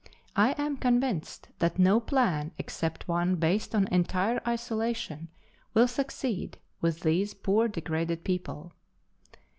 I 0.35 0.53
am 0.57 0.77
convinced 0.77 1.49
that 1.59 1.77
no 1.77 1.99
plan, 1.99 2.53
except 2.57 3.07
one 3.07 3.35
based 3.35 3.75
on 3.75 3.87
entire 3.89 4.41
isolation, 4.47 5.27
will 5.75 5.87
succeed 5.87 6.57
with 6.81 7.01
these 7.01 7.35
poor 7.35 7.67
degraded 7.67 8.23
people. 8.23 8.73